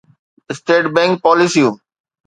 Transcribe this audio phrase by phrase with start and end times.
[0.51, 1.73] state bank پاليسيون